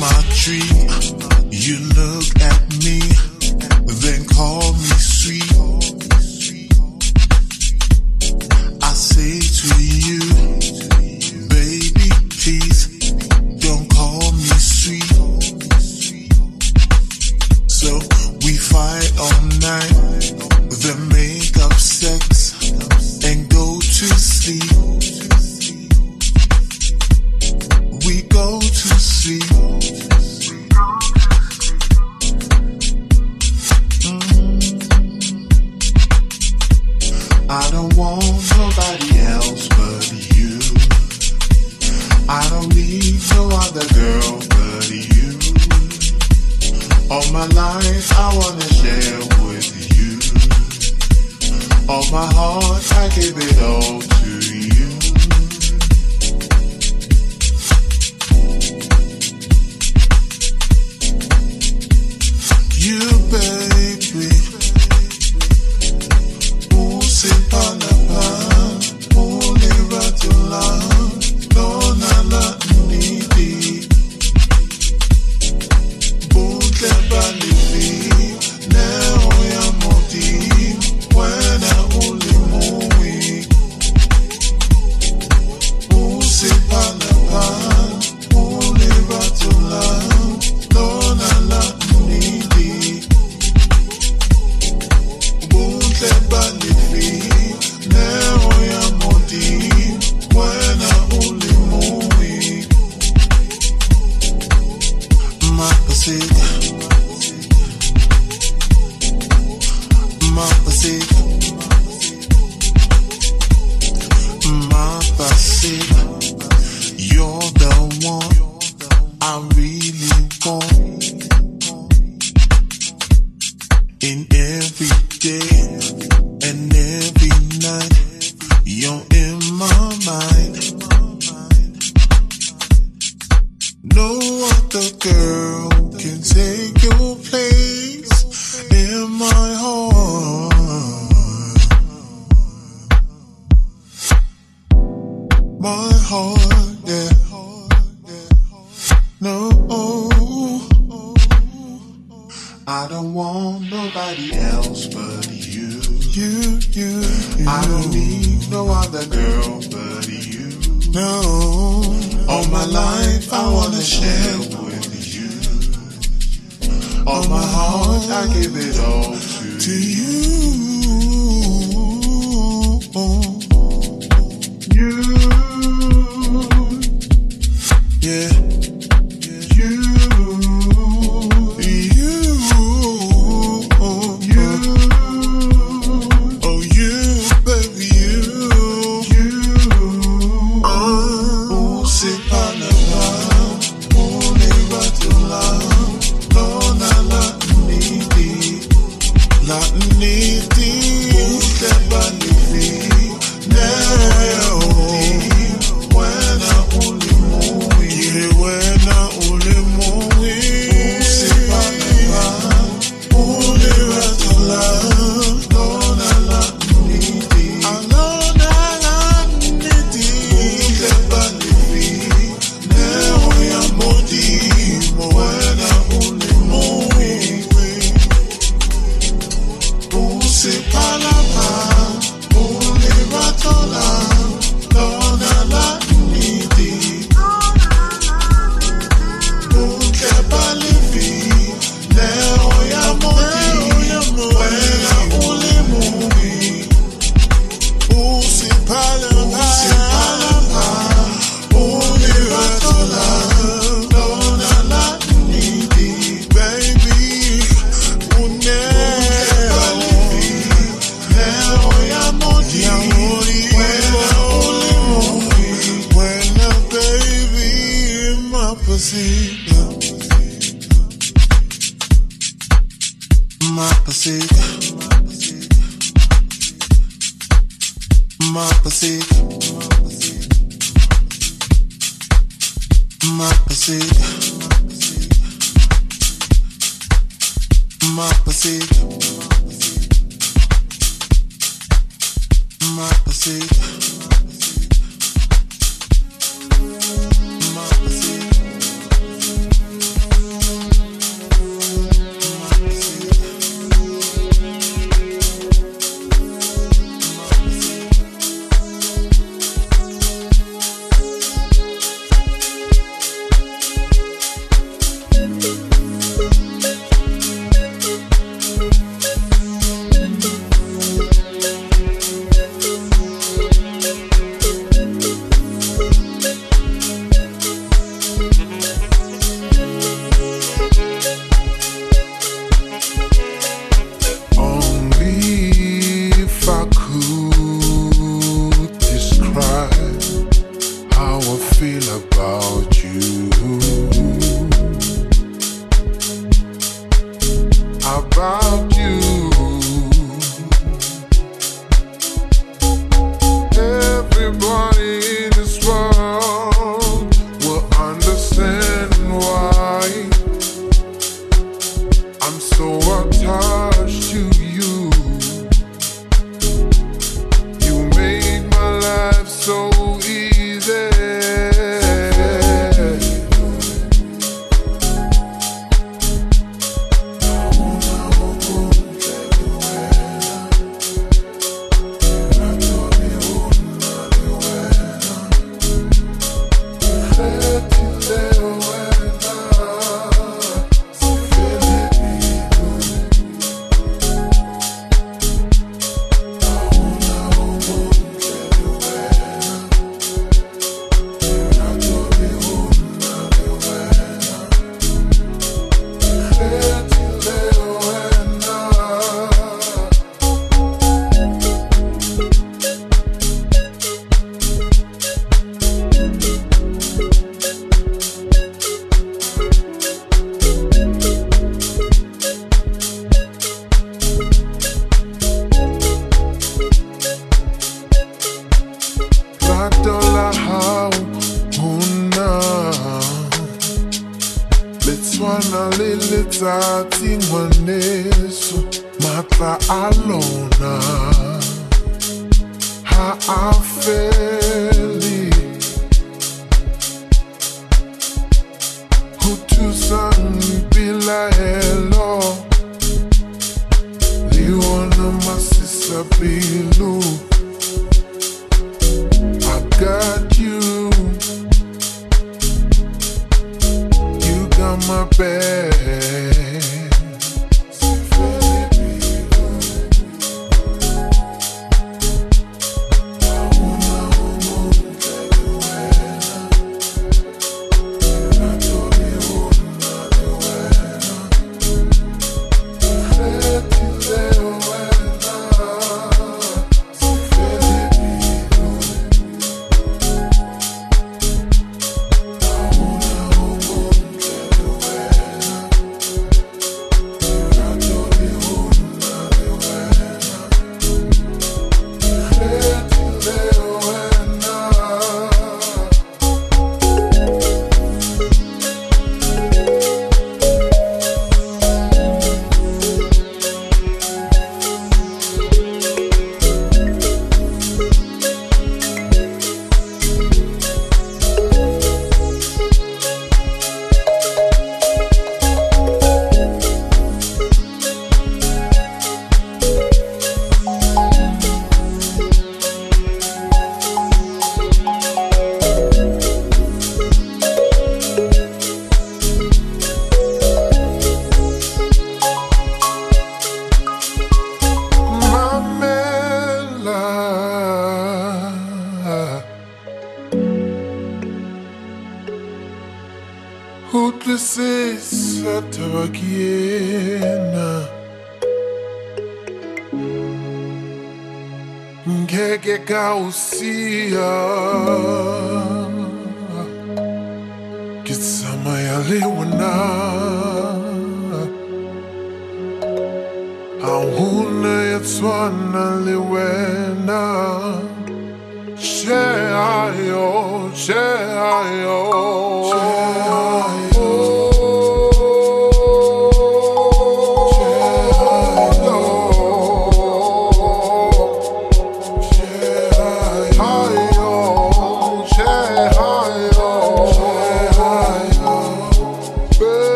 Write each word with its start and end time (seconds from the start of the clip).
my 0.00 0.22
tree. 0.32 0.62
You 1.50 1.78
look 1.94 2.40
at 2.40 2.59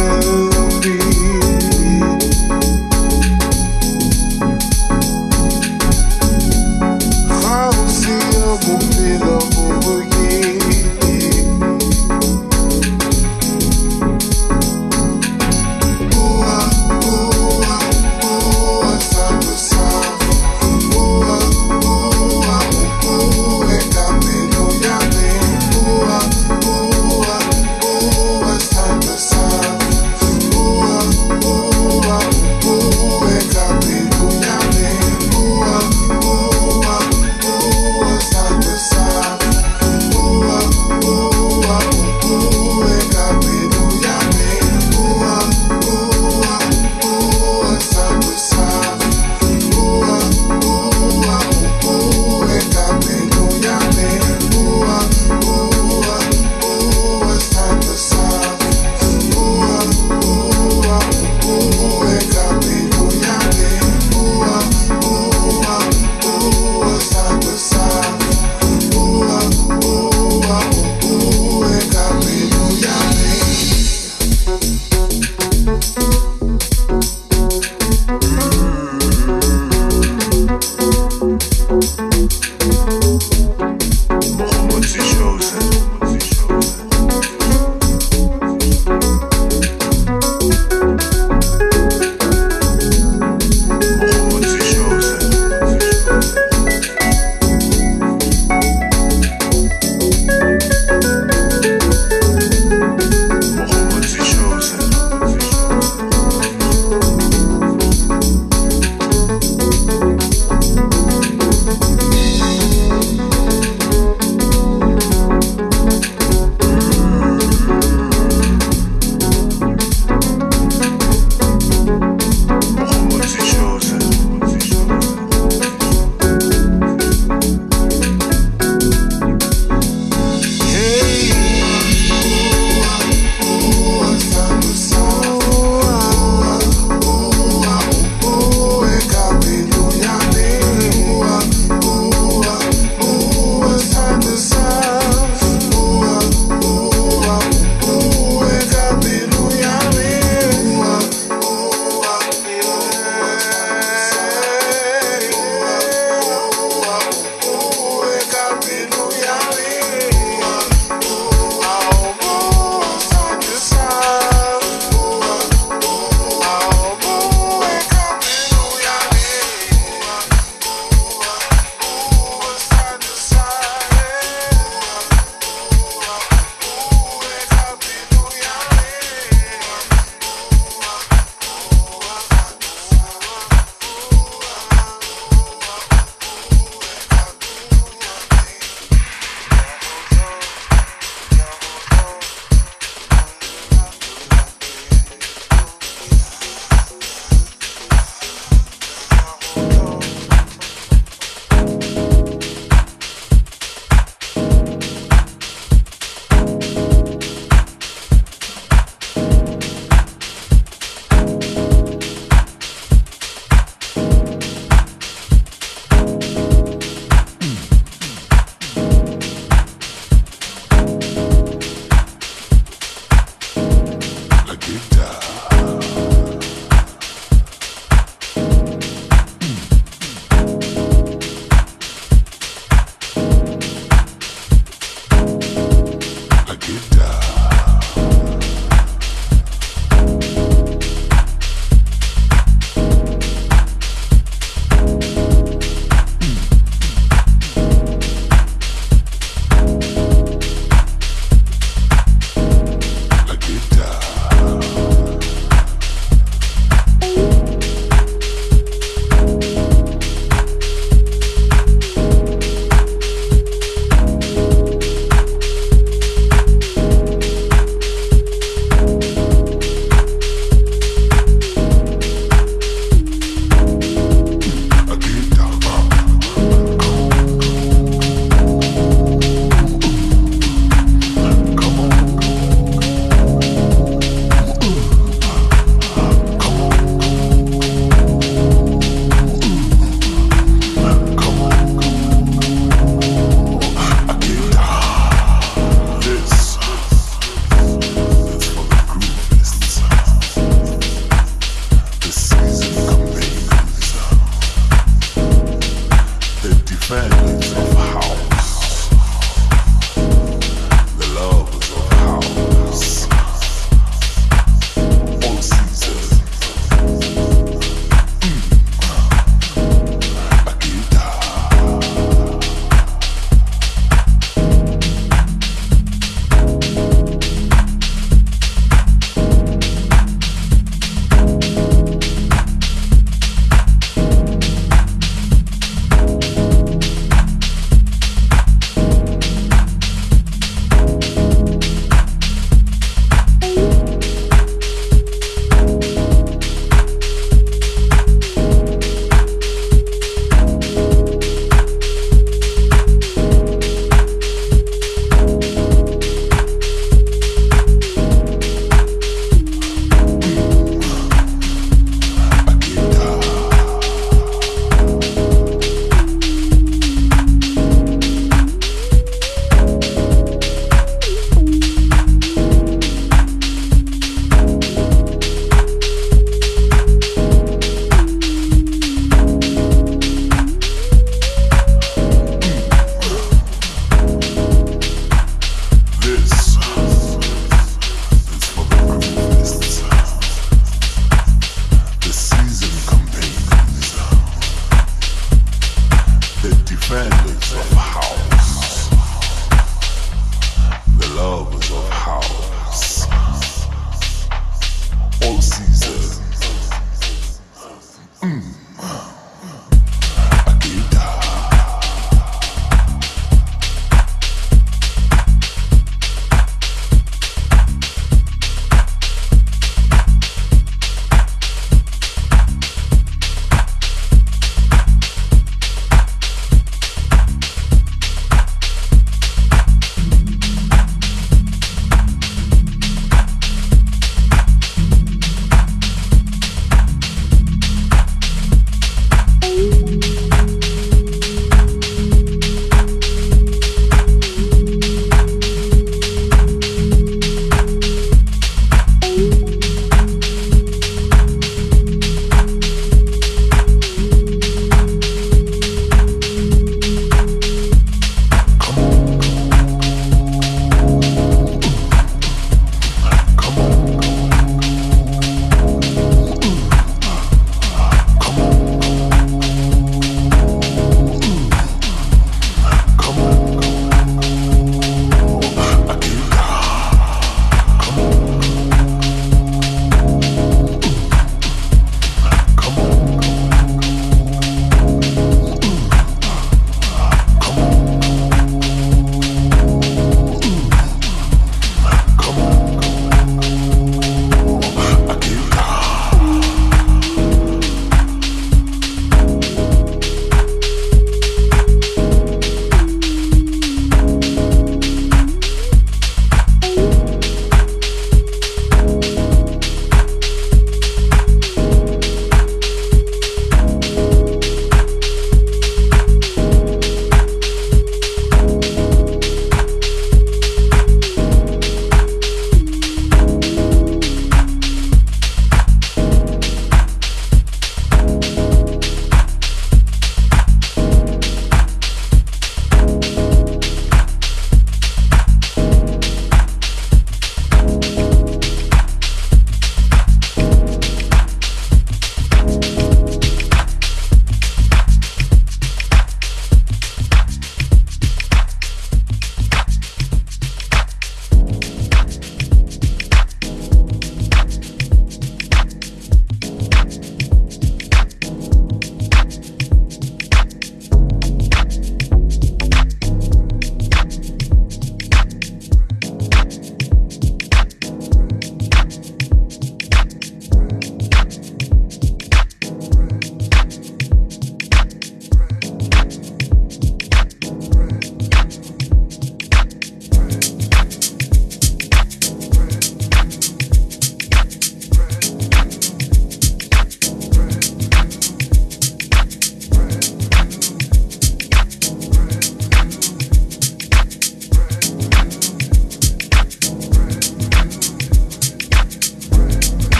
céu. 0.00 0.49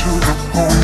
to 0.00 0.08
the 0.08 0.32
home. 0.54 0.79